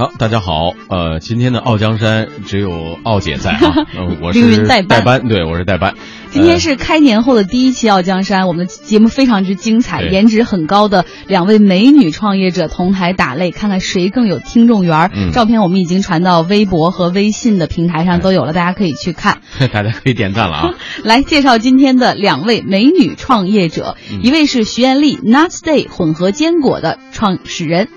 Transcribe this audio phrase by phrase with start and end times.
[0.00, 5.94] 好，大家好，呃，今天的傲江山只有傲姐在啊， 呃、我是代班班，对我是代班。
[6.30, 19.42] 今天是开年后的第一期《傲江山》，我们的节目非常之精彩，颜值很高的两位美女创业者同台打擂，看看谁更有听众缘照片我们已经传到微博和微信的平台上都有了，大家可以去看。
[19.58, 20.70] 呃 大家可以点赞了啊。
[21.04, 27.88] 来介绍今天的两位美女创业者，嗯一位是徐艳丽，Nuts Day 混合坚果的创始人，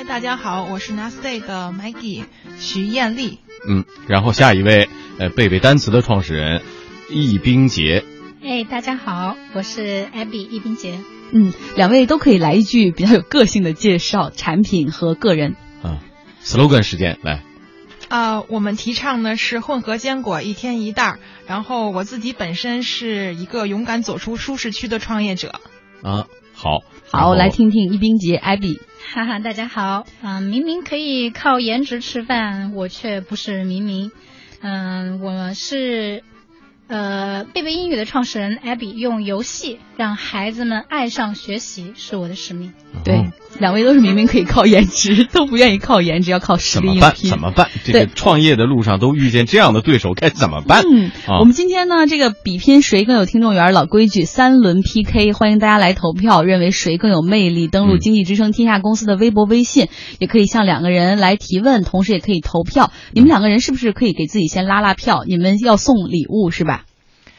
[0.00, 2.24] 嗨，大家好，我是 Nastday 的 Maggie
[2.58, 3.38] 徐艳丽。
[3.68, 6.62] 嗯，然后下一位，呃，贝贝单词的创始人
[7.10, 8.02] 易冰洁，
[8.42, 11.00] 哎，大家好，我是 Abby 易冰洁。
[11.32, 15.54] 嗯，两位都可以来一句比较有个性的介绍产品和个人。
[15.82, 16.00] 啊
[16.42, 17.42] ，slogan 时间来，
[18.08, 25.60] 啊、我们提倡呢是混合坚果一天一袋儿，然后我自己本身是一个勇敢走出舒适区的创业者。
[26.02, 26.24] 啊，
[26.54, 26.78] 好，
[27.10, 28.78] 好，后来听听易冰洁 Abby。
[29.08, 34.12] 哈哈，大家好，嗯、明明可以靠颜值吃饭，我却不是明明。
[34.60, 36.22] 嗯、我是
[36.86, 42.72] 呃贝贝英语的创始人 Abby，用游戏让孩子们爱上学习是我的使命。
[43.02, 47.14] 对嗯，两位都是明明可以靠颜值，都不愿意靠颜值，要靠实力怎么办？
[47.14, 47.68] 怎么办？
[47.84, 50.82] 这个创业的路上都遇见这样的对手，该怎么办？
[50.90, 57.68] 嗯，啊我们今天呢，这个比拼谁更有听众缘，老规矩，三轮 PK，欢迎大家来投票，认为谁更有魅力。
[57.68, 59.88] 登录嗯经济之声天下公司的微博、微信，
[60.18, 62.90] 也可以向两个人来提问，同时也可以投票。
[63.12, 65.24] 你们两个人是不是可以给自己先拉拉票？
[65.26, 66.84] 你们要送礼物是吧？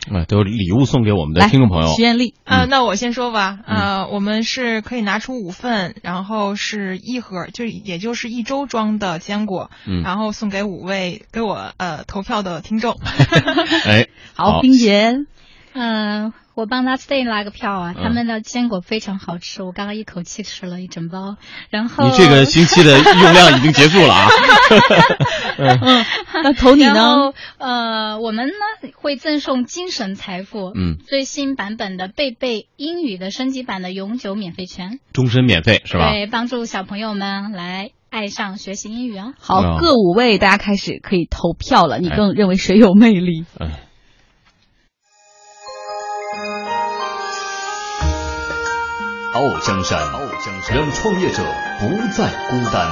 [0.09, 2.01] 啊，都有礼物送给我们的，听众朋友徐。
[2.01, 3.59] 艳丽，呃，嗯那我先说吧。
[3.67, 12.97] 呃，我们是可以拿出五份，然后是一盒，就也就是一周装的坚果，嗯，然后送给五位给我呃投票的听众。
[13.85, 15.13] 哎， 好，冰姐，
[15.73, 21.37] 嗯、我帮 Nut Stay 拉个票啊，嗯他们的坚果非常好吃，我刚刚一口气吃了一整包。
[21.69, 24.27] 然后你这个星期的用量已经结束了啊。
[25.57, 26.05] 嗯，
[26.43, 26.93] 那投你呢？
[26.93, 36.11] 然后呃，我们呢会赠送精神财富，嗯，最新版本的贝贝英语的升级版的永久免费权，终身免费是吧？
[36.11, 39.33] 对，帮助小朋友们来爱上学习英语啊。
[39.39, 41.99] 好，嗯各五位，大家开始可以投票了。
[41.99, 43.45] 你哎更认为谁有魅力？
[43.59, 43.69] 嗯。
[49.41, 51.43] 傲江山，傲江山，让创业者
[51.79, 52.91] 不再孤单。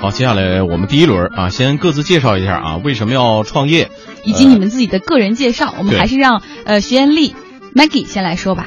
[0.00, 3.92] 好，接下来我们第一轮啊，先各自介绍一下啊，为什么要创业？
[4.24, 7.36] 以及你们自己的个人介绍，我们还是让呃徐艳丽
[7.76, 8.66] Maggie 先来说吧。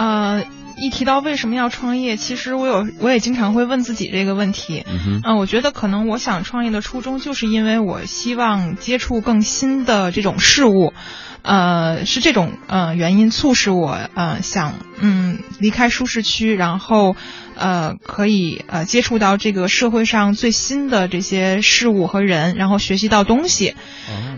[0.00, 0.44] 呃，
[0.78, 4.82] 一提到为什么要创业，其实我有我也经常会问自己这个问题。
[4.86, 10.94] 嗯我觉得可能我想创业的初衷，就是因为我希望接触更新的这种事物，
[11.42, 14.72] 呃，是这种呃原因促使我呃想
[15.02, 17.14] 嗯离开舒适区，然后
[17.60, 23.74] 呃可以呃接触到这个社会上最新的这些事物和人，然后学习到东西。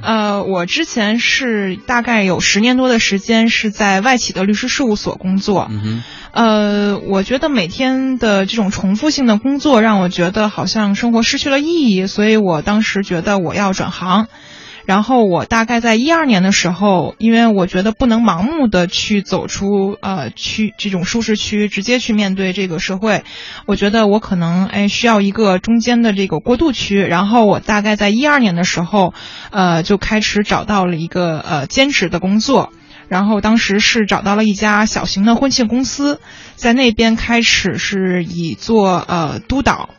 [0.02, 5.68] 呃，我之前是大概有十年多的时间是在外企的律师事务所工作。
[5.70, 6.02] 嗯，
[6.32, 14.26] 呃，我觉得每天的这种重复性的工作让我觉得好像生活失去了意义，所以我当时觉得我要转行。
[14.84, 23.22] 然后我大概在一二年的时候，因为我觉得不能盲目的去走出呃区这种舒适区，直接去面对这个社会，
[23.66, 27.00] 我觉得我可能哎需要一个中间的这个过渡区。
[27.00, 29.14] 然后我大概在一二年的时候，
[29.50, 32.72] 呃就开始找到了一个呃兼职的工作。
[33.08, 36.18] 然后当时是找到了一家小型的婚庆公司，
[36.54, 39.90] 在那边开始是以做呃督导，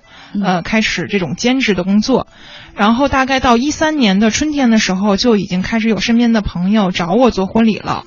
[0.41, 2.27] 呃开始这种兼职的工作，
[2.75, 8.05] 然后大概到一三年的春天的时候，就已经开始有身边的朋友找我做婚礼了，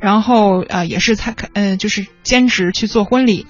[0.00, 3.46] 然后呃也是才开呃就是兼职去做婚礼。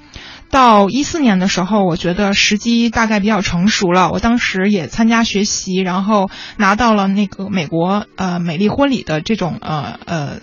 [0.50, 4.10] 到一四年的时候，我觉得时机大概比较成熟了。
[4.10, 10.40] 我当时也参加学习，然后拿到了那个美国呃美丽婚礼的这种呃呃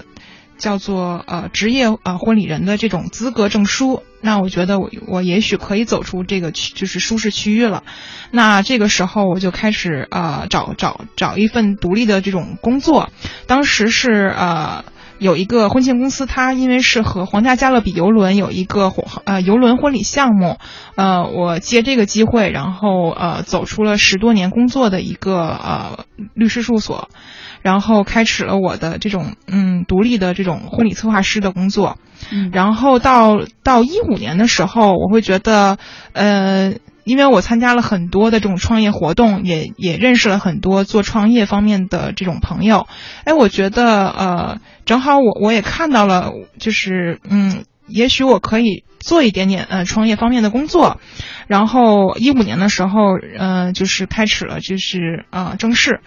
[0.60, 4.04] 叫做呃职业呃婚礼人的这种资格证书。
[4.25, 7.83] 那我觉得我我也许可以走出这个区就是舒适区域了。
[8.31, 13.12] 那这个时候我就开始呃找找找一份独立的这种工作。
[13.45, 14.83] 当时是呃。
[15.17, 20.57] 有一个婚庆公司，它因为是和皇家加勒比游轮有一个火呃游轮婚礼项目，
[20.95, 27.09] 呃，我借这个机会，然后呃走出了十多年工作的一个呃律师事务所，
[27.62, 31.97] 然后开始了我的这种嗯独立的这种婚礼策划师的工作，
[32.31, 35.77] 嗯然后到到一五年的时候，我会觉得
[36.13, 36.73] 呃。
[37.06, 42.88] 因为我参加了很多的这种创业活动，也也认识了很多做创业方面的这种朋友。
[43.24, 51.00] 哎，我觉得呃，正好我我也看到了，就是嗯，也许我可以做一点点呃创业方面的工作。
[51.48, 56.01] 然后一五年的时候，嗯，就是开始了，就是呃正式。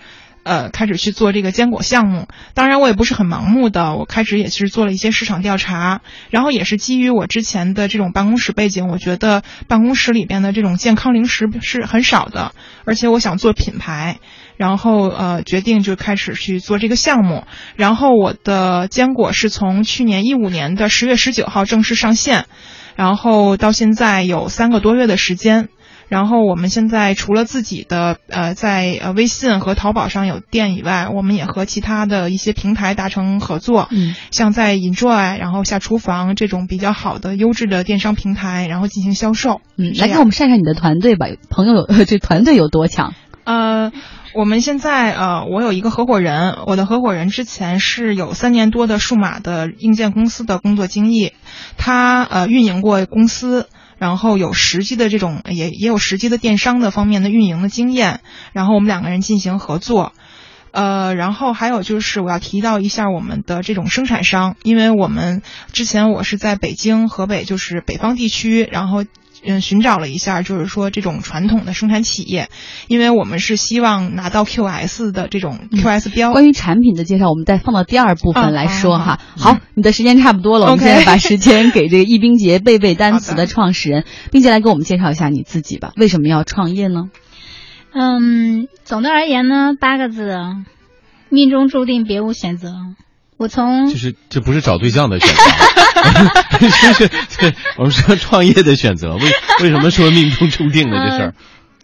[0.49, 6.00] 呃，开始去做这个坚果项目，当然我也不是很盲目的，我开始也是做了一些市场调查，
[6.31, 12.53] 然后也是基于我之前的这种办公室背景，我觉得办公室里边的这种健康零食是很少的，
[12.87, 14.21] 而且我想做品牌，
[14.56, 17.44] 然后呃决定就开始去做这个项目，
[17.77, 22.47] 然后我的坚果是从去年一五年的十月十九号正式上线，
[22.97, 25.69] 然后到现在有三个多月的时间。
[26.08, 39.60] 然后我们现在除了自己的呃在呃微信和淘宝上有店以外，我们也和其他的一些平台达成合作，嗯，像在 Enjoy，然后下厨房这种比较好的优质的电商平台，然后进行销售。
[39.76, 43.12] 嗯，来给我们晒晒你的团队吧，朋友有这团队有多强？
[43.44, 43.93] 呃，
[44.34, 51.32] 我们现在呃，我有一个合伙人，我的合伙人之前是有三年多的数码的硬件公司的工作经历，
[51.76, 53.69] 他呃运营过公司。
[53.99, 58.21] 然后有实际的这种，也也有实际的电商的方面的运营的经验，
[58.53, 60.12] 然后我们两个人进行合作，
[60.71, 65.43] 呃，然后还有就是我要提到一下我们的这种生产商，因为我们
[65.73, 69.05] 之前我是在北京、河北，就是北方地区，然后。
[69.44, 72.49] 嗯，寻找了一下，就是说这种传统的生产企业，
[72.88, 76.32] 因为我们是希望拿到 QS 的这种 QS 标。
[76.32, 79.19] 关于产品的介绍，我们再放到第二部分来说哈。
[79.37, 85.93] 好，你的时间差不多了，我们现在把时间给这个易冰洁背背单词的创始人，并且来给我们介绍一下你自己吧。
[85.96, 87.11] 为什么要创业呢？
[87.93, 90.37] 嗯，总的而言呢，八个字：
[91.31, 92.73] 命中注定，别无选择。
[93.38, 97.08] 我从就是这不是找对象的选择， 就是
[97.38, 99.14] 对我们说创业的选择。
[99.14, 99.23] 为
[99.62, 101.35] 为什么说命中注定的这事儿？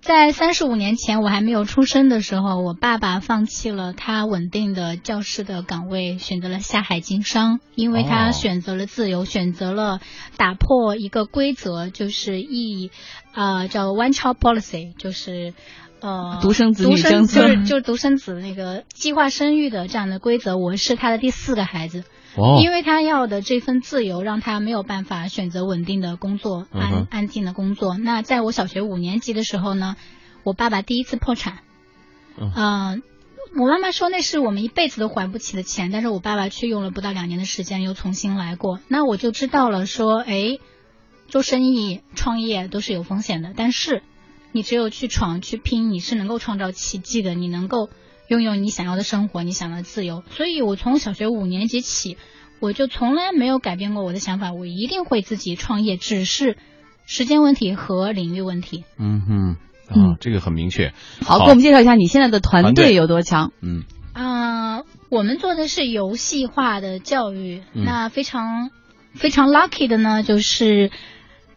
[0.03, 10.01] 在三十五年前，我还没有出生的时候，我爸爸放弃了他稳定的教师的岗位，选择了下海经商，因为他选择了自由，选择了
[10.37, 12.91] 打破一个规则，就是一
[13.33, 15.55] 呃叫 one child policy，就是。
[16.05, 22.05] 呃，独生子女生就是就是独生子那个计划生育的这样的规则，我是他的第四个孩子，
[22.37, 27.97] 哦，因为他要的这份自由，让他没有办法选择稳定的工作，安安静的工作。
[27.97, 29.97] 那在我小学五年级的时候呢，
[30.43, 31.61] 我爸爸第一次破产，
[32.37, 33.03] 嗯，
[33.59, 40.59] 我妈妈说那是我们一辈子都还不起的钱，但是我爸爸却用了不到两年的时间又重新来过，那我就知道了，说哎，
[41.29, 44.03] 做生意创业都是有风险的，但是。
[44.55, 47.35] 你只有去闯去拼，你是能够创造奇迹的。
[47.35, 47.91] 你能够
[48.29, 50.23] 拥有你想要的生活，你想要的自由。
[50.31, 52.17] 所以我从小学五年级起，
[52.61, 56.57] 我就从来没有改变过我的想法，我一定会自己创业，只是
[57.05, 58.85] 时间问题和领域问题。
[58.97, 59.57] 嗯哼，
[59.89, 60.93] 啊，这个很明确。
[61.27, 63.51] 好，给我们介绍一下你现在的团队有多强？
[63.61, 67.65] 嗯啊，我们做的是游戏化的教育。
[67.73, 68.71] 那非常
[69.15, 70.93] 非常 lucky 的呢，就是。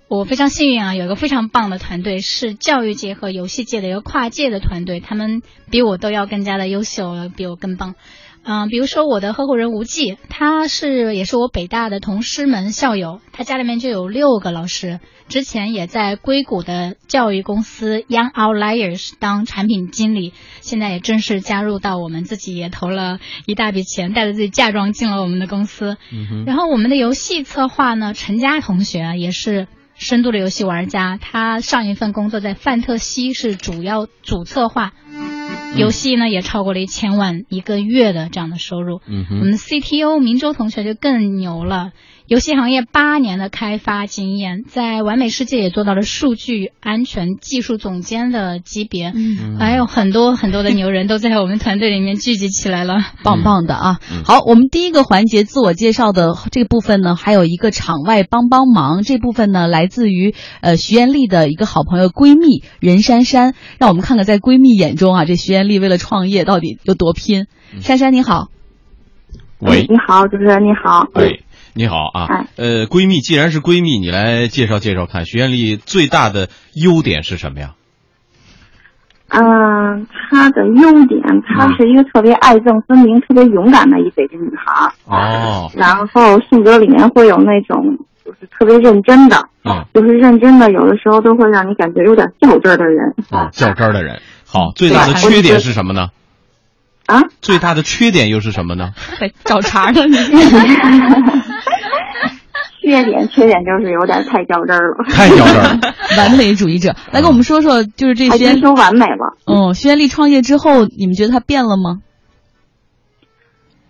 [0.09, 7.95] 我非常幸运啊，有一个非常棒的团队，是教育界和游戏界的一个跨界的团队，他们比我都要更加的优秀，比我更棒。
[8.43, 20.31] 嗯，比如说我的合伙人吴忌，他是也是我北大的同师门校友，他家里面就有六个老师，之前也在硅谷的教育公司 Young Outliers 当产品经理，
[20.61, 25.97] 现在也正式加入到我们自己，也投了一大笔钱，带着自己嫁妆进了我们的公司。
[26.45, 29.67] 然后我们的游戏策划呢，陈佳同学也是。
[29.97, 34.93] 深度的游戏玩家，他上一份工作在范特西是主要主策划，
[35.77, 38.99] 游戏呢也超过了一千万一个月的这样的收入。
[39.07, 41.91] 嗯我们 CTO 明州同学就更牛了。
[42.27, 49.57] 游戏行业八年的开发经验，在完美世界也做到了数据安全技术总监的级别，嗯。
[49.57, 53.99] 还有很多很多的牛人都在我们团队里面聚集起来了，棒棒的啊！
[54.25, 67.47] 好，我们第一个环节自我介绍的这部分呢，还有一个场外帮帮忙这部分呢，来自于呃徐艳丽的一个好朋友闺蜜任珊珊，让我们看看在闺蜜眼中啊，这徐艳丽为了创业到底有多拼。
[67.81, 68.47] 珊珊你好，
[69.59, 71.39] 喂，你好，主持人你好，哎。
[71.73, 77.75] 你好啊，呃，闺蜜，既然是闺蜜，你来介绍介绍看，徐艳丽最大的优点是什么呀？
[79.27, 84.91] 嗯，她的优点，她是一个特别爱憎分明、特别勇敢的一北京女孩。
[85.05, 85.69] 哦。
[85.75, 93.13] 然后性格里面会有那种，就是特别认真的，嗯，就是认真的，有的时候都会让你感觉有点较真儿的人。
[93.29, 94.19] 啊，较真儿的人。
[94.47, 96.09] 好，最大的缺点是什么呢？
[97.05, 97.21] 啊？
[97.41, 98.93] 最大的缺点又是什么呢？
[99.43, 100.17] 找茬呢你。
[102.81, 105.79] 缺点缺点就是有点太较真儿了，太较真儿了。
[106.17, 109.35] 完美主义者，来跟我们说说，就是这些还追求完美了。
[109.45, 111.99] 嗯，徐艳丽创业之后，你们觉得她变了吗？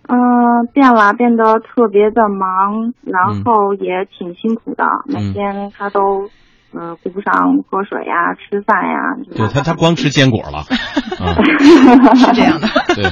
[0.08, 6.28] 嗯、变了，变得特别的忙，然后也挺辛苦的，每天她都。
[6.74, 7.32] 嗯，顾不上
[7.68, 9.16] 喝水呀、吃饭呀。
[9.34, 10.58] 对他，他光吃坚果了，
[11.18, 11.34] 啊、
[12.14, 12.68] 是这样的。
[12.94, 13.04] 对，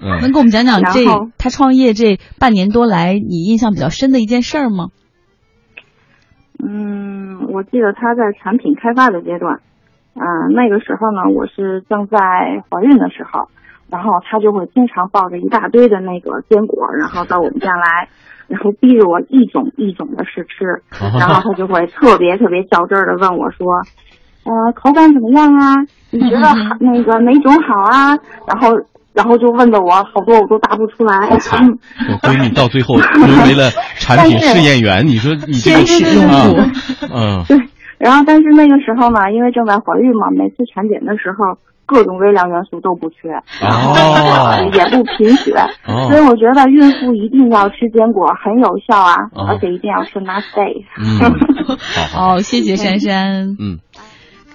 [0.00, 1.04] 嗯，能给我们讲讲这
[1.38, 4.88] 他创业这半年多来，你印象比较深的一件事儿吗？
[6.58, 9.60] 嗯，我记得他在产品开发的阶段，
[10.14, 12.16] 嗯、那个时候呢，我是正在
[12.70, 13.48] 怀孕的时候，
[13.90, 18.08] 然后他就会经常抱着一大堆的那个坚果，然后到我们家来。
[18.48, 20.80] 然后逼着我一种一种的试吃，
[21.18, 23.66] 然后他就会特别特别较真儿的问我说
[24.46, 25.74] ：“呃，口感怎么样啊？
[26.12, 28.16] 你觉得好那个哪种好啊？”
[28.46, 28.70] 然后
[29.12, 31.26] 然后就问的我好多我都答不出来。
[31.28, 31.36] 我
[32.22, 36.56] 闺蜜到最后沦为了产品试验员，你说你这个天使用户，
[37.12, 37.58] 嗯，对。
[37.98, 41.58] 然后但是那个时候呢，因为正在怀孕嘛，每次产检的时候。
[41.86, 43.30] 各种微量元素都不缺，
[43.62, 45.52] 哦， 也不贫血，
[45.86, 50.84] 哦所以我觉得孕妇一定要吃坚果，很有效啊，哦而且一定要吃 nut day。
[50.98, 51.18] 嗯，
[52.10, 53.56] 好好，谢谢珊珊。
[53.60, 53.78] 嗯，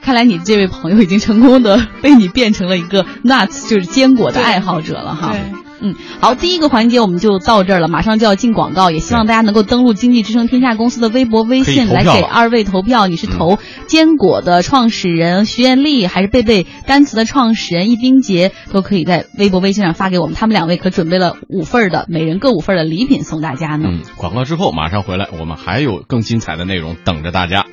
[0.02, 5.32] 看来你这位朋友已经成功的被你变成了一个 nuts，就是坚果的爱好者了哈。
[5.32, 5.40] 对。
[5.82, 13.08] 嗯，好，第一个环节我们就到这儿了，马上就要进广告，也希望大家能够登录经济之声天下公司的微博、微信来给二位投票。
[13.08, 13.58] 你是投
[13.88, 18.52] 坚果的创始人徐艳丽，还是贝贝单词的创始人易冰洁？
[18.72, 20.36] 都可以在微博、微信上发给我们。
[20.36, 23.86] 他们两位可准备了五份的，每人各五份的礼品送大家呢。
[23.88, 27.66] 嗯，广告之后马上回来，我们还有更精彩的内容等着大家。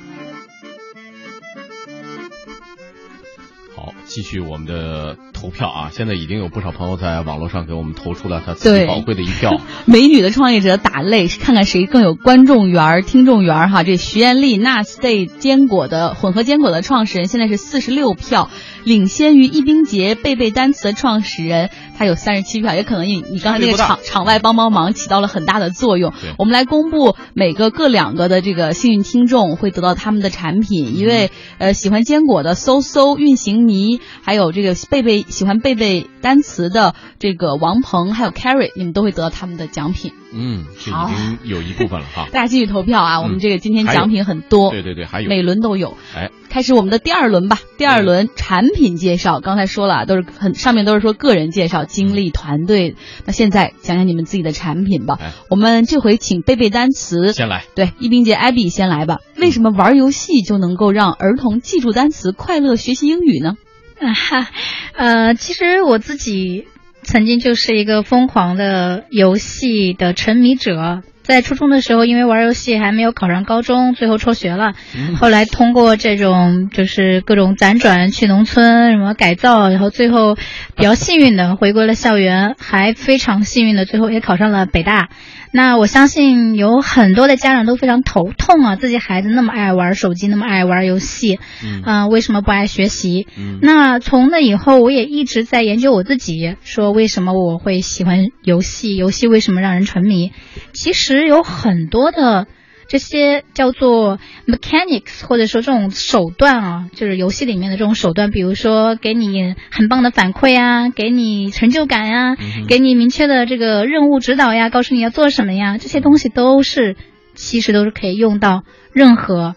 [4.08, 5.90] 继续我们的投票啊！
[5.92, 9.60] 现在已经有不少朋友在网络上给我们投出了他自己宝贵的一票。
[9.84, 13.82] 美女的创业者打擂，看看谁更有观众缘、听众缘哈。
[13.82, 18.48] 这徐艳丽 nasday 坚果的混合坚果的创始人，现在是四十六票，
[18.88, 21.68] 领先于易冰洁背背单词的创始人，
[21.98, 22.74] 他有三十七票。
[22.74, 26.14] 也可能你你刚才那个场场外帮帮忙起到了很大的作用。
[26.38, 40.12] 我们来公布每个各两个的这个幸运听众会得到他们的产品，一位呃喜欢坚果的搜搜运行迷，还有这个贝贝喜欢贝贝单词的这个王鹏，还有 Carry，你们都会得到他们的奖品。
[40.32, 42.28] 嗯，这已经有一部分了哈。
[42.32, 43.20] 大家继续投票啊！
[43.20, 45.96] 我们这个今天奖品很多，对对对，还有每轮都有。
[46.14, 47.58] 哎，开始我们的第二轮吧。
[47.76, 52.96] 第二轮产品介绍，刚才说了，都是很上面都是说个人介绍、经历、团队。
[53.24, 55.18] 那现在讲讲你们自己的产品吧。
[55.48, 59.18] 我们这回请背背单词先来，对，一冰姐、艾比先来吧。
[59.36, 63.56] 为什么玩游戏就能够让儿童记住单词、快乐学习英语呢？
[64.00, 64.48] 啊哈，
[64.92, 66.68] 呃，其实我自己
[67.08, 71.02] 曾经就是一个疯狂的游戏的沉迷者。
[71.22, 74.74] 在初中的时候，因为玩游戏还没有考上高中，最后辍学了。
[75.16, 80.34] 后来通过这种就是各种辗转去农村，什么改造，然后最后
[80.76, 85.08] 比较幸运的回归了校园，还非常幸运的最后也考上了北大。
[85.52, 93.26] 那我相信有很多的家长都非常头痛啊，自己孩子那么爱玩手机，那么爱玩游戏，嗯、呃，为什么不爱学习？
[93.36, 100.32] 嗯，那从那以后，我也一直在研究我自己，说为什么我会喜欢游戏，游戏为什么让人沉迷？
[100.72, 102.46] 其实有很多的
[102.88, 116.96] 这些叫做 mechanics，或者说这种手段啊，就是游戏里面的这种手段，比如说给你很棒的反馈啊，给你成就感呀、给你明确的这个任务指导呀，告诉你要做什么呀，这些东西都是
[117.34, 119.54] 其实都是可以用到任何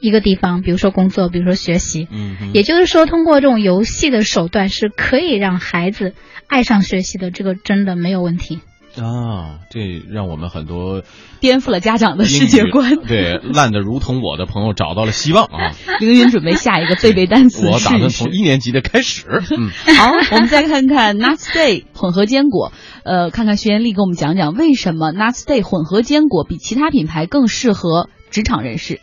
[0.00, 2.08] 一个地方，比如说工作，比如说学习。
[2.10, 6.14] 嗯，也就是说，通过这种游戏的手段是可以让孩子
[6.46, 8.60] 爱上学习的，这个真的没有问题。
[8.96, 11.02] 啊，这让我们很多
[11.40, 12.96] 颠覆了家长的世界观。
[12.96, 15.72] 对，烂的如同我的朋友找到了希望啊！
[16.00, 19.26] 凌云准备下一个背背单词， 我打算从一年级的开始。
[19.56, 22.72] 嗯，好，我们再看看 Nuts Day 混合坚果，
[23.04, 29.00] 呃，看看徐艳丽给我们讲讲为什么 Nuts Day 混合坚果比其他品牌更适合职场人士。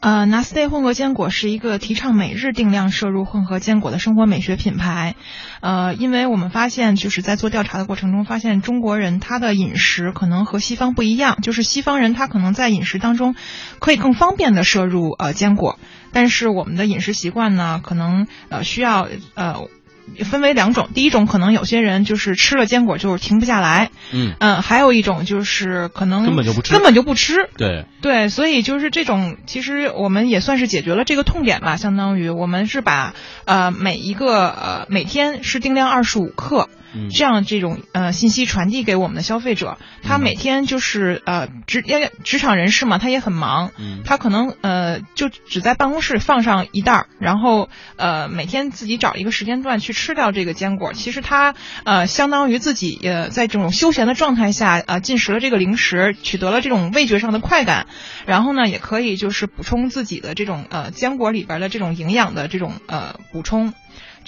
[0.00, 5.14] 呃，Nasty 混合坚果是一个提倡每日定量摄入混合坚果的生活美学品牌。
[5.60, 13.34] 呃，因为我们发现，就是在做调查的过程中，发现中国人他的饮食可能和西方不一样，就是西方人他可能在饮食当中
[13.78, 15.78] 可以更方便的摄入呃坚果，
[16.12, 19.68] 但是我们的饮食习惯呢，可能呃需要呃。
[20.24, 24.34] 分为两种，第一种可能有些人就是吃了坚果就是停不下来，嗯。
[24.62, 27.86] 还有一种就是可能根本就不吃，根本就不吃，对。
[28.02, 33.14] 对，所以就是这种，其实我们也算是解决了这个痛点吧，相当于我们是把
[33.44, 36.79] 呃每一个呃每天是定量二十五克，嗯
[37.10, 39.78] 这样这种呃信息传递给我们的消费者。
[40.02, 50.92] 他每天就是呃职因为职场人士嘛，他也很忙，嗯他可能呃就只在办公室放上一袋儿，然后呃每天自己找一个时间段去吃掉这个坚果。
[50.92, 51.54] 其实他
[51.84, 57.86] 呃相当于自己呃在这种休闲的状态下呃进食了这个零食，取得了这种味觉上的快感，
[58.26, 63.74] 然后呢也可以就是补充自己的这种呃坚果里边的这种营养的这种呃补充。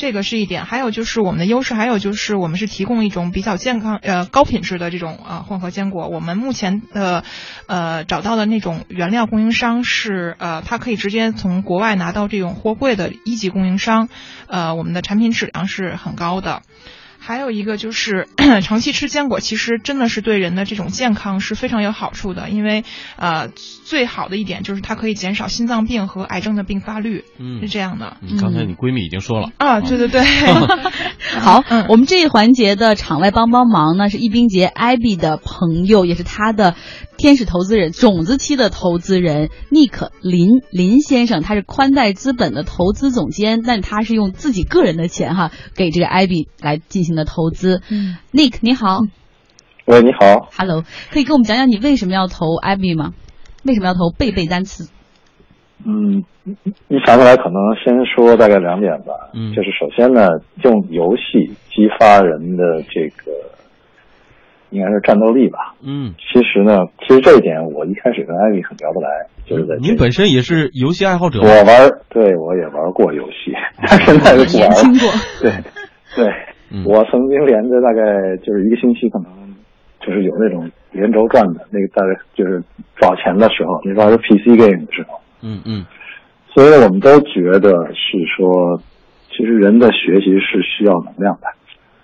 [0.03, 6.09] 这个是一点，还有就是我们的优势，还有就是我们是提供一种比较健康、呃高品质的这种啊混合坚果。
[6.09, 7.23] 我们目前的
[7.69, 14.09] 呃找到的那种原料供应商是呃，它可以直接从国外拿到这种货柜的一级供应商，
[14.49, 16.63] 呃，我们的产品质量是很高的。
[17.25, 18.27] 还有一个就是
[18.63, 22.83] 长期吃坚果，其实真的是对人的这种健康是非常有好处的，因为
[23.17, 23.49] 呃
[23.85, 27.61] 最好的一点就是它可以减少心脏病和癌症的并发率，嗯。
[27.63, 28.17] 是这样的。
[28.23, 29.51] 嗯刚才你闺蜜已经说了。
[29.59, 30.21] 啊，对对对，
[31.39, 36.75] 好，嗯我们这一环节的场外帮帮忙呢，是易冰杰 Abby 的朋友，也是他的
[37.17, 47.81] 天使投资人、种子期的投资人 Nick 林林先生，他是宽带资本的投资总监，但他是用自己个人的钱哈给这个 Abby 来进行的投资。
[47.91, 49.01] 嗯，Nick 你好
[49.87, 53.13] 喂，你好，，Hello，可以跟我们讲讲你为什么要投 Abby 吗？
[53.65, 54.91] 为什么要投贝贝单词？
[55.85, 56.23] 嗯，
[56.87, 60.29] 一想起来可能先说大概两点吧，嗯就是首先呢，
[60.63, 63.33] 用游戏激发人的这个
[64.71, 65.75] 应该是战斗力吧。
[65.83, 69.09] 嗯，其实呢，其实这一点我一开始跟艾米很聊不来，
[69.45, 73.51] 就是在这您本身也是游戏爱好者我玩儿，对我也玩过游戏，
[73.89, 74.83] 但现在就不玩了。
[74.83, 75.51] 年轻过，对
[76.15, 76.33] 对，
[76.73, 79.31] 嗯我曾经连着大概就是一个星期，可能
[80.01, 82.63] 就是有那种连轴转的那个，大概就是
[83.01, 85.21] 早前的时候，你玩儿 PC game 的时候。
[85.43, 85.85] 嗯嗯
[86.55, 88.81] 所以我们都觉得是说，
[89.31, 91.49] 其实人的学习是需要能量的，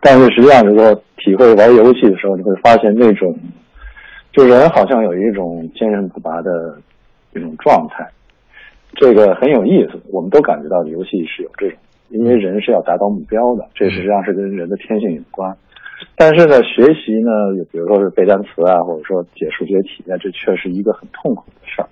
[0.01, 3.37] 但是实际上如果体会玩游戏的时候，你会发现那种，
[4.33, 6.79] 就人好像有一种坚韧不拔的
[7.35, 8.09] 一种状态，
[8.95, 10.01] 这个很有意思。
[10.11, 11.79] 我们都感觉到游戏是有这种，
[12.11, 15.57] 因为人是要达到目标的，这实际上是跟人的天性有关。
[16.17, 17.31] 但是呢，学习呢，
[17.71, 21.89] 比如说是背单词啊，或者说解数学题啊，这却是一个很痛苦的事儿。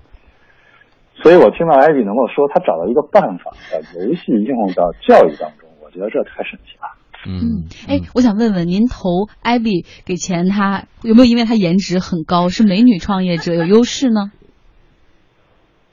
[1.22, 6.86] 所以我听到艾比能够说他找到一个办法，把游戏应用到教育当中，我觉得这太神奇了。
[7.26, 14.30] 嗯，哎，我想问问您投 Abby 给钱他有没有因为他颜值很高，是美女创业者有优势呢？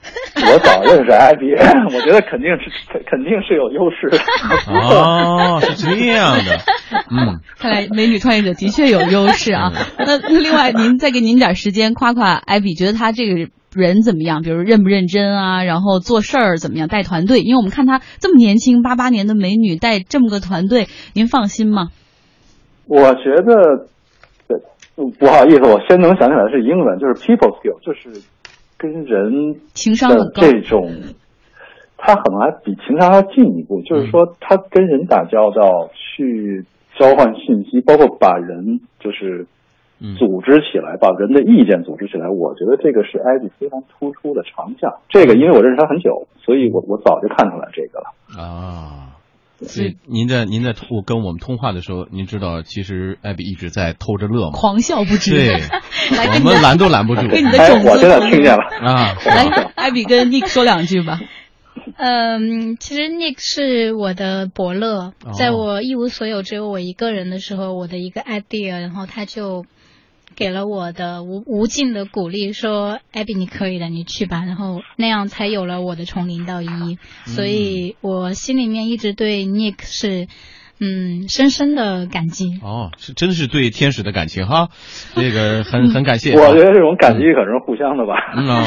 [0.36, 1.52] 我早认识艾比，
[1.96, 4.18] 我觉得肯定是肯肯定是有优势的。
[4.72, 6.58] 哦，是这样的，
[7.10, 9.72] 嗯，看来美女创业者的确有优势啊。
[9.98, 14.42] 那那另外，您再给您点时间夸夸艾比，觉得他这个人怎么样？
[14.42, 17.40] 比如认不认真啊，然后做事儿怎么样，带团队？
[17.40, 21.88] 因为我们看他这么年轻，八八年的美女带这么个团队，您放心吗？
[22.86, 23.88] 我觉得，
[24.50, 28.22] 呃不好意思，我先能想起来是英文，就是 people skill，就是
[28.84, 30.42] 跟人情商很高。
[30.42, 30.92] 这种，
[31.98, 36.66] 他可能还比情商还要进一步，就是说他跟人打交道，去
[37.00, 39.48] 交换信息，包括把人就是
[40.02, 44.94] 嗯组织起来，把人的意见组织起来，我觉得这个是艾迪非常突出的长项。
[45.08, 48.44] 这个因为我认识他很久，所以我我早就看出来这个了。
[48.44, 49.16] 啊。
[49.64, 54.58] 所以您在您在通跟我们通话的时候，您知道其实艾比一直在偷着乐吗？
[54.58, 55.32] 狂笑不止。
[55.32, 55.50] 对，
[56.36, 57.22] 我们拦都拦不住。
[57.22, 58.64] 哎跟你的种，子我现在朋友听见了。
[58.84, 61.20] 啊，来，艾比跟 Nick 说两句吧。
[61.98, 69.66] 嗯，其实 Nick 是我的伯乐哦，在我一无所有，只有我一个人的时候，我的一个 idea，然后他就
[70.36, 76.68] 给了我的无无尽的鼓励，说艾比你可以的，你去吧，然后那样才有了我的从零到一，
[77.26, 80.28] 所以我心里面一直对 Nick 是
[80.80, 82.60] 嗯深深的感激。
[82.62, 84.70] 哦，是真是对天使的感情哈，
[85.16, 86.42] 这个很很感谢啊。
[86.42, 88.14] 我觉得这种感激可能是互相的吧。
[88.36, 88.64] 嗯哦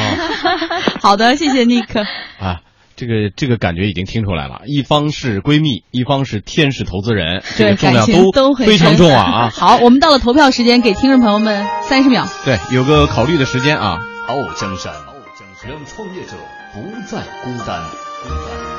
[1.03, 2.01] 好的，谢谢 Nick。
[2.39, 2.63] 啊，
[2.97, 9.51] 这个这个感觉已经听出来了，一方是闺蜜，一方是天使投资人， 这，个重量都都很非常重啊啊！
[9.55, 12.27] 好，我们到了投票时间，给听众朋友们三十秒。
[12.45, 13.99] 对，有个考虑的时间啊。
[14.29, 16.33] 傲江山，傲江山，让创业者
[16.73, 17.81] 不再孤单。
[18.25, 18.76] 孤单。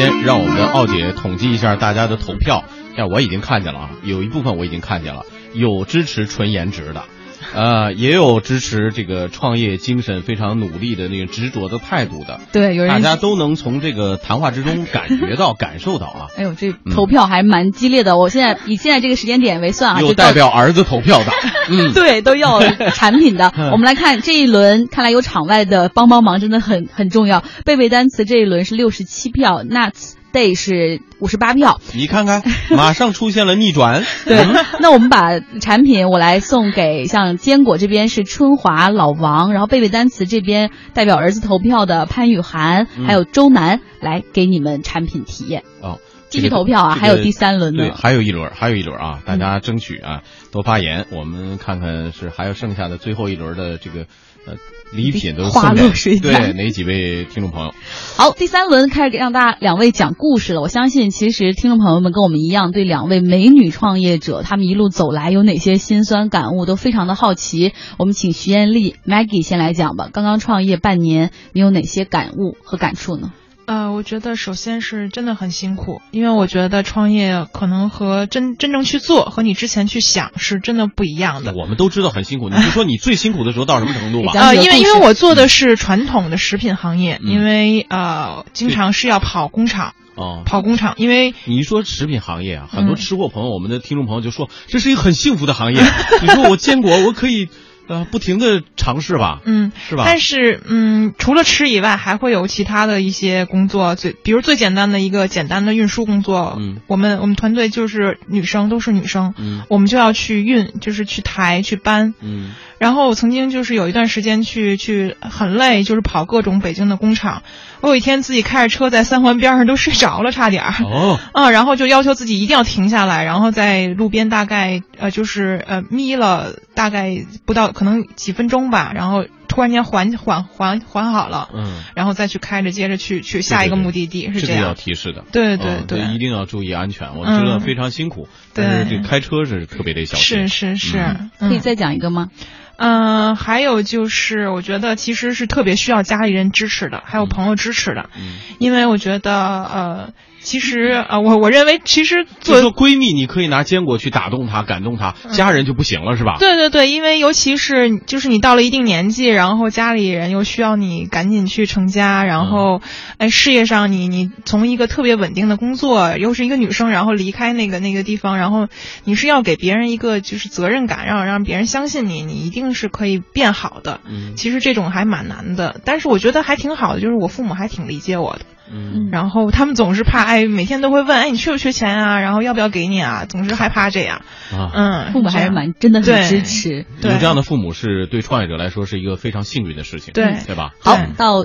[0.00, 2.64] 先，让我们的奥姐统计一下大家的投票。
[2.96, 7.04] 像我已经看见了啊，有一部分我已经看见了，有支持纯颜值的，
[7.54, 12.40] 呃，也有支持这个创业精神非常努力的那个执着的态度的。
[12.52, 16.26] 对，有人大家都能从这个谈话之中感觉到、感受到啊。
[16.36, 18.18] 哎呦，这投票还蛮激烈的。
[18.18, 21.32] 我现在以现在这个时间点为算啊，有代表儿子投票的，
[21.70, 23.52] 嗯，对，都要产品的。
[23.72, 27.42] 我们来看这一轮，看来有场外的帮帮忙，真的很很重要。
[27.64, 30.19] 背背单词这一轮是六十七票，nuts。
[30.32, 34.04] Day 是五十八票，你看看，马上出现了逆转。
[34.24, 34.46] 对，
[34.80, 45.64] 那我们把产品我来送给像坚果这边是春华老王，然后背背单词这边代表儿子投票的潘雨涵，还有周楠来给你们产品体验。
[45.82, 45.98] 哦，
[46.30, 47.88] 继续投票啊，还有第三轮呢。
[47.88, 54.06] 对，还有一轮，还有一轮啊，大家争取啊多发言，我们看看是还有剩下的最后一轮的这个
[54.46, 54.54] 呃。
[54.92, 57.72] 礼品都花落水对哪几位听众朋友？
[58.18, 60.60] 好，第三轮开始让大家两位讲故事了。
[60.60, 67.72] 我相信，其实听众朋友们跟我们一样，对两位美女创业者他们一路走来有哪些辛酸感悟都非常的好奇。
[67.98, 70.08] 我们请徐艳丽 Maggie 先来讲吧。
[70.12, 73.30] 刚刚创业半年，你有哪些感悟和感触呢？
[73.70, 81.54] 呃，我觉得首先是真的很辛苦，因为我觉得创业可能和真真正去做和你之前去想是真的不一样的。
[81.54, 84.32] 我们都知道很辛苦，你就说你最辛苦的时候到什么程度吧？
[84.42, 90.94] 呃，因为因为我做的是传统的食品行业，因为呃经常是要跑工厂哦，跑工厂。
[90.96, 95.80] 因为你一说食品行业啊，很多吃货朋友，我们的听众朋友就说这是一个很幸福的行业。
[96.22, 97.48] 你说我坚果，我可以。
[97.90, 100.04] 呃，不停的尝试吧，嗯，是吧？
[100.06, 117.42] 但是，嗯，除了吃以外，还会有其他的一些工作，最比如最简单的一个简单的运输工作，嗯，我们我们团队就是女生，都是女生，嗯，我们就要去运，就是去抬去搬，嗯，然后我曾经就是有一段时间去去很累，就是跑各种北京的工厂。
[117.80, 120.84] 我有一天自己开着车在三环边上都睡着了，差点儿。
[120.84, 142.28] 哦， 啊，然后就要求自己一定要停下来，然后在路边大概呃就是呃眯了大概不到可能几分钟吧，然后突然间缓缓缓缓好了，嗯，然后再去开着接着去去下一个目的地是这样，要提示的，对对对，一定要注意安全，我知道非常辛苦，但是这开车是特别得小心，是是是，可以再讲一个吗？
[142.76, 148.10] 嗯，还有就是，我觉得其实是特别需要家里人支持的，还有朋友支持的，
[148.58, 149.32] 因为我觉得
[149.64, 150.12] 呃。
[150.42, 156.36] 其实啊，我我认为其实做做闺蜜，你可以拿坚果去打动她、感动她，家人就不行了，是吧？
[156.38, 162.80] 对对对，因为尤其是就是你到了一定年纪，然后家里人又需要你赶紧去成家，然后
[163.18, 168.68] 哎事业上你你从一个特别稳定的工作，又是一个女生，然后离开那个那个地方，然后
[169.04, 174.00] 你是要给别人一个就是责任感，让让别人相信你，你一定是可以变好的。
[174.08, 178.40] 嗯，其实这种还蛮难的，但是我觉得还挺好的，就是我父母还挺理解我的。
[178.72, 182.20] 嗯，然后他们总是怕，哎，每天都会问，哎，你缺不缺钱啊？
[182.20, 183.24] 然后要不要给你啊？
[183.28, 184.22] 总是害怕这样。
[184.52, 186.86] 啊，嗯，父母还是蛮真的很支持。
[187.02, 190.70] 有这样的父母是对创业者来说是一个非常幸运的事情，对对吧？
[190.78, 191.44] 好，到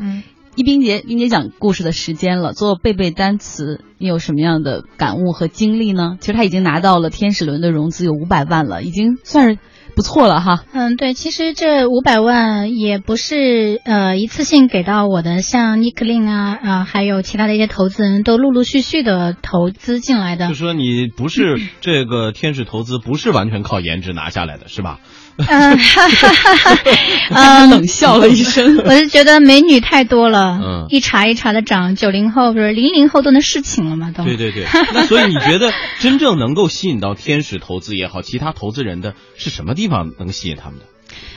[0.53, 2.53] 一冰姐，冰姐讲故事的时间了。
[2.53, 6.17] 做背背单词，你有什么样的感悟和经历呢？
[6.19, 9.57] 其实他已经拿到了天使轮的融资，有五百万了，已经算是。
[9.95, 20.49] 不错了哈，嗯，对，其实这五百万也不是呃一次性给到我的，像 Nicklin 啊啊，还有其他的一些投资人都陆陆续续的投资进来的。
[20.49, 24.99] 就说你不是这个天使投资，不是完全靠颜值拿下来的，是吧？
[25.37, 28.77] 嗯，哈哈哈哈 冷笑了一声。
[28.85, 34.11] 我就觉得美女太多了，嗯，一茬一茬的涨，九零后不是零零后都能侍寝了吗？
[34.15, 34.65] 都对对对。
[34.93, 40.85] 那所以你觉得真正能够吸引到天使投资也好，其他投资人的是什么地方能吸引他们的？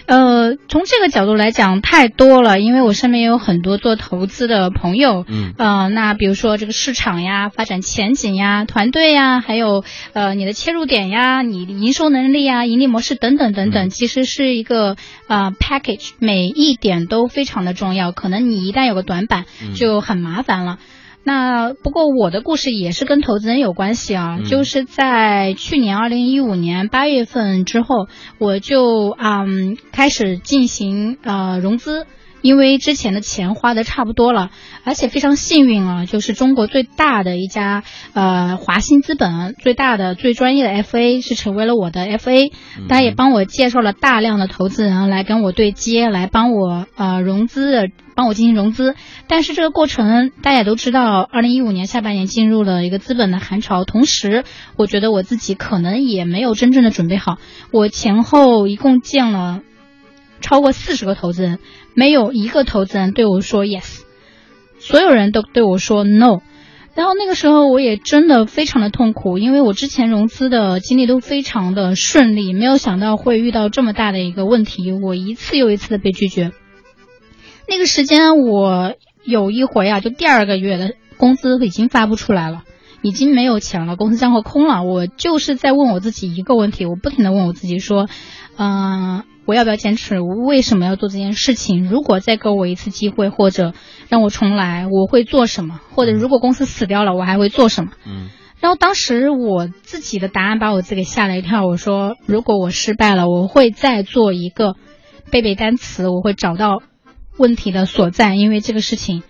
[0.09, 19.45] 呃，从这个角度来讲，太多了，因为我身边有很多做投资的朋友，嗯，呃，那比如说这个市场呀、发展前景呀、团队呀，还有呃你的切入点呀、你的营收能力呀、盈利模式等等等等，其实是一个呃 package，每一点都非常的重要，可能你一旦有个短板，
[19.77, 20.79] 就很麻烦了。
[21.25, 32.07] 那不过我的故事也是跟投资人有关系啊，就是在去年二零一五年八月份之后，我就嗯开始进行呃融资。
[32.43, 34.51] 因为之前的钱花的差不多了，
[34.85, 42.53] 而且非常幸运啊，就是中国最大的一家呃华兴资本最大的最专业的 FA 是成为了我的 FA，
[42.89, 48.95] 他也帮我介绍了大量的投资人来跟我对接，来帮我呃融资，帮我进行融资。
[49.27, 54.45] 但是这个过程大家也都知道，二零一五年下半年进入了一个资本的寒潮，同时
[54.77, 57.39] 我觉得我自己可能也没有真正的准备好，
[57.73, 59.61] 我前后一共见了。
[60.41, 61.59] 超过四十个投资人，
[61.95, 64.01] 没有一个投资人对我说 yes，
[64.79, 66.41] 所有人都对我说 no。
[66.95, 76.51] 然后那个时候我也真的非常的痛苦，因为我之前融资的经历都非常的顺利，没有想到会遇到这么大的一个问题，我一次又一次的被拒绝。
[77.69, 82.65] 那个时间我有一回啊，就第二个月的工资已经发不出来了，
[83.03, 84.83] 已经没有钱了，公司账户空了。
[84.83, 88.09] 我就是在问我自己一个问题，我不停的问我自己说，
[88.57, 90.21] 嗯、我要不要坚持？
[90.21, 91.89] 我为什么要做这件事情？
[91.89, 93.73] 如果再给我一次机会，或者
[94.11, 95.81] 让我重来，我会做什么？
[95.95, 97.93] 或者如果公司死掉了，我还会做什么？
[98.07, 98.29] 嗯
[98.61, 101.65] 然后当时我自己的答案把我自己给吓了一跳。
[101.65, 104.75] 我说，如果我失败了，我会再做一个
[105.31, 106.83] 背背单词，我会找到
[107.39, 109.23] 问题的所在，因为这个事情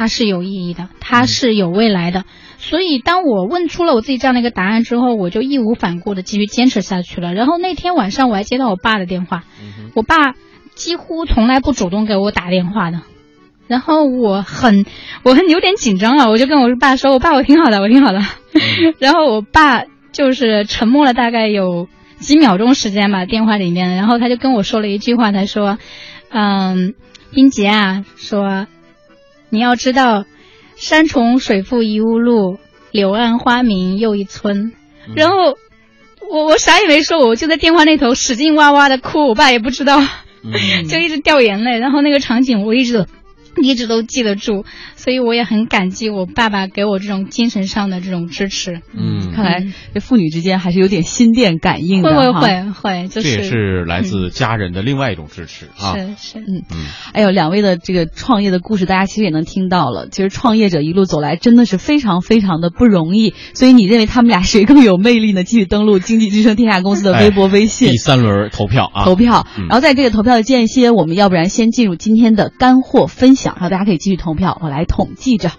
[0.00, 2.24] 它是有意义的，它是有未来的。
[2.56, 7.34] 所以当我问出了我自己这样的一个答案之后，我就义无反顾的继续坚持下去了。
[7.34, 9.44] 然后那天晚上我还接到我爸的电话，
[9.94, 10.32] 我爸
[10.74, 13.02] 几乎从来不主动给我打电话的。
[13.66, 14.86] 然后我很，
[15.22, 18.22] 我很有点紧张了，我就跟我爸说：“我爸，我挺好的，我挺好的。
[18.98, 19.82] 然后我爸
[20.12, 21.88] 就是沉默了大概有
[22.20, 25.76] 几秒钟时间吧，电话里面，然后他就跟我说了一句话，他说
[26.32, 26.94] ：“嗯，
[27.32, 28.66] 英杰啊，说
[29.50, 30.24] 你要知道，
[30.76, 32.58] 山重水复疑无路，
[32.92, 34.72] 柳暗花明又一村。”
[35.14, 35.56] 然后
[36.30, 40.00] 我我啥也没说，我就在电话那头使劲哇哇的哭，我爸也不知道。
[40.42, 43.06] 嗯 就一直掉眼泪，然后那个场景我一直都
[43.62, 44.64] 一直都记得住，
[44.96, 48.80] 所以我也很感激我爸爸给我这种精神上的这种支持。
[48.94, 55.94] 嗯，看来这父女之间还是有点心电感应的会会会会，就这也是是来自家人的另外一种支持啊。
[55.94, 60.08] 是是，嗯嗯，哎呦，两位的这个创业的故事，大家其实也能听到了。
[60.10, 63.34] 其实创业者一路走来，真的是非常非常的不容易。
[63.54, 65.44] 所以你认为他们俩谁更有魅力呢？
[65.44, 69.46] 继续登录经济之声天下公司的微博、微信第三轮投票啊，投票。
[69.58, 75.50] 嗯然后在这个投票的间歇，我们要不然先进入今天的干货分享，然后大家可以继续投票，我来统计着。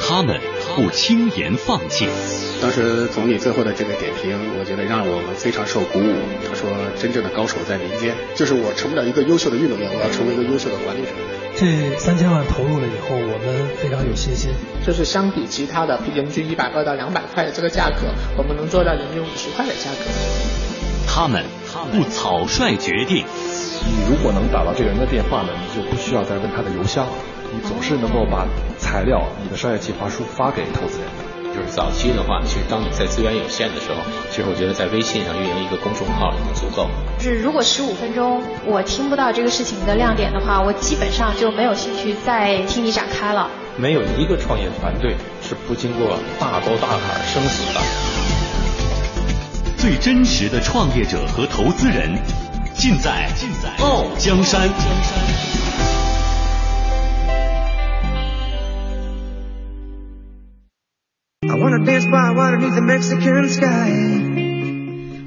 [0.00, 0.40] 他们
[0.76, 2.06] 不轻言放弃，
[2.60, 6.14] 当时总理最后的这个点评，我觉得让我们非常受鼓舞。
[6.46, 6.68] 他说
[7.00, 11.08] ：“真正的高手在民间，就是我成不了一个优秀的运动员，我要成为一个优秀的管理者。
[11.56, 14.50] 这三千万投入了以后，我们非常有信心。
[14.84, 20.10] 就是相比其他的平均一百二到两百块的这个价格，我们能做到人均五十块的价格。
[21.06, 21.44] 他们
[21.92, 23.24] 不草率决定，
[23.84, 27.12] 你如果能打到这个人的电话呢，你就不需要再问他的邮箱了，
[27.52, 28.46] 你总是能够把
[28.78, 31.32] 材料、你的商业计划书发给投资人的。
[31.52, 36.88] 就是早期的话，其实当你在资源有限的时候，其实我觉得在微信上运营一个公众号已经足够。
[37.18, 43.50] 就是如果十五分钟我听不到这个事情的亮点的话，我基本上就没有兴趣再听你展开了。
[43.76, 47.80] 没有一个创业团队是不经过大刀大坎生死的。
[49.76, 52.16] 最真实的创业者和投资人，
[52.74, 54.68] 尽在尽在傲江山。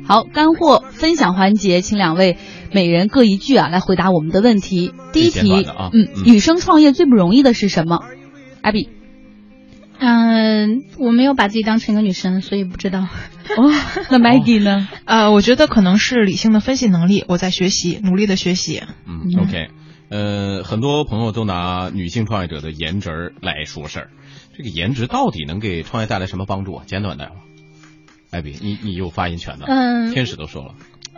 [0.07, 2.37] 好，干货分享环节，请两位
[2.71, 4.93] 每人各一句啊，来回答我们的问题。
[5.13, 8.01] 第一题，嗯女生创业最不容易的是什么？
[8.61, 8.89] 艾比，
[9.99, 13.01] 嗯、我没有把自己当成一个女生，所以不知道。
[13.01, 13.71] 哦，
[14.09, 14.87] 那 Maggie 呢？
[15.05, 18.83] 呃，我觉得可能是理性的分析能力，我在学习，努力的学习。
[19.05, 19.69] 嗯，OK，
[20.09, 24.09] 呃，很多朋友都拿女性创业者的颜值来说事儿，
[24.57, 26.83] 这个颜值到底能给创业带来什么帮助啊？
[26.85, 27.31] 简短的，
[28.31, 30.75] 艾比，你你有发言权的，嗯天使都说了，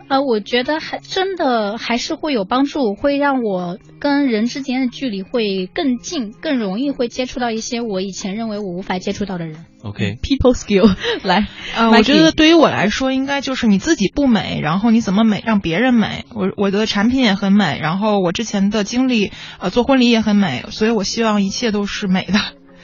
[0.09, 9.65] 呃，我觉得还真的还是会有帮助，会让我跟人之间的距离会更近，更容易会接触到一些我以前认为我无法接触到的人。
[9.83, 16.25] OK，people skill 来，呃，我觉得对于我来说，应该就是你自己不美，然后你怎么美让别人美。
[16.33, 22.39] 我我的产品也很美，然后我之前的经历，呃，做婚礼也很美，所以我希望一切都是美的。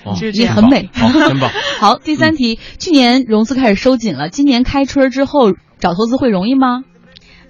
[0.05, 1.49] 哦就是也很美，好，真棒。
[1.79, 6.83] 好，第三题，去年融资开始收紧了，今年开春之后找投资会容易吗？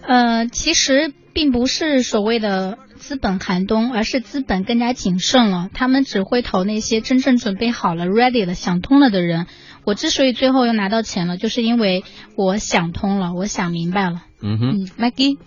[0.06, 5.70] 呃，其实并不是所谓的资本寒冬，而是资本更加谨慎了。
[5.74, 9.48] 他们只会投那些真正准备好了、ready 了、想通了的人。
[9.86, 12.04] 我之所以最后又拿到钱了，就是因为
[12.36, 14.24] 我想通了，我想明白了。
[14.42, 15.38] 嗯哼，嗯，Maggie，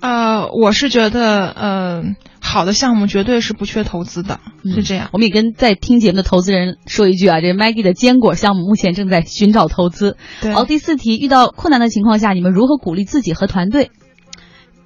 [0.00, 2.02] 呃，我是觉得，呃，
[2.46, 5.10] 好的项目绝对是不缺投资的，是这样。
[5.12, 10.16] 我们也跟在听节目的投资人说一句啊，这 Maggie 的坚果项目目前正在寻找投资。
[10.40, 13.90] 对好，第四题，遇到困难的情况下，你们如何鼓励自己和团队？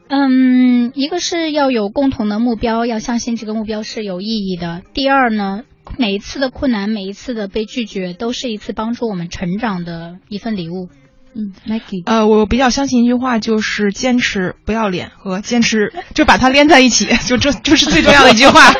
[0.09, 4.83] 嗯，一个是要有共同的目标，要相信这个目标是有意义的。
[4.93, 5.63] 第二呢，
[5.99, 10.89] 每一次的困难，每一次的被拒绝，都是一次帮助我们成长的一份礼物。
[11.35, 18.73] 嗯，Maggie，呃，我比较相信一句话，就是坚持不要脸和坚持 就把它连在一起， 就这就是最重要的一句话。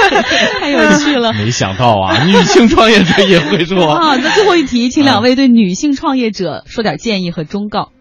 [0.60, 4.16] 太有趣了，没想到啊，女性创业者也会说啊。
[4.16, 7.92] 那最后一题，请两位对女性创业者说点建议和忠告。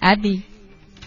[0.00, 0.42] Abby，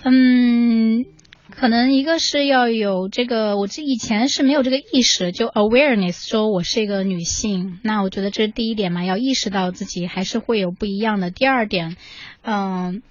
[0.04, 1.06] 嗯。
[1.56, 11.32] 可能一个是要有这个，我这以前是没有这个意识，就 awareness，说我是一个女性，那我觉得这是第一点嘛，要意识到自己还是会有不一样的。
[11.32, 11.96] 第二点，
[12.42, 13.02] 嗯，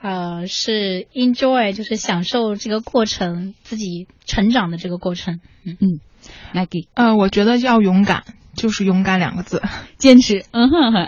[0.00, 5.40] 呃，是 enjoy，就是享受这个过程，自己成长的这个过程。
[5.62, 6.00] 嗯嗯
[6.52, 8.24] ，Maggie，呃，我觉得要勇敢。
[8.56, 9.62] 就是勇敢两个字，
[9.98, 10.44] 坚持。
[10.52, 11.06] 嗯哼哼，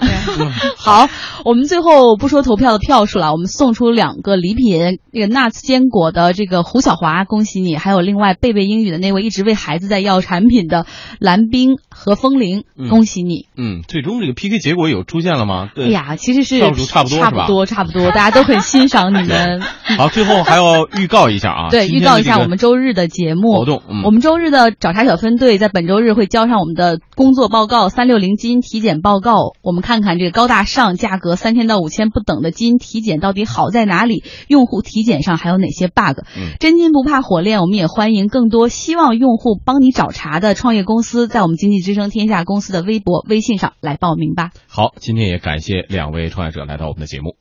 [0.77, 1.09] 好，
[1.45, 10.87] 我们最后不说投票的票数了，我们送出两个礼品，那个 nuts 坚果的这个胡小华，恭喜你；还有另外贝贝英语的那位一直为孩子在要产品的
[11.21, 13.47] 蓝冰和风铃，恭喜你。
[13.57, 15.71] 嗯，最终这个 PK 结果有出现了吗？
[15.77, 19.63] 哎呀，其实是票数差不多，差不多，差不多，大家都很欣赏你们。
[19.97, 23.83] 好，最后还要预告一下啊，对，预告一下我们周日的节目活动。
[24.05, 27.36] 我们周日的找茬小分队在本周日会交上我们的工。
[27.37, 34.25] 做报告三六零基因体检报告，我们看看这个高大上、价格三千到五千不等的基因体检到底好在哪里？
[34.49, 36.25] 用户体检上还有哪些 bug？
[36.59, 44.51] 真金不怕火炼，我们也欢迎更多希望用户帮你找茬的创业公司，在我们经济之声天下公司的微博、微信上来报名吧。
[44.67, 47.37] 好，今天也感谢两位创业者来到我们的节目。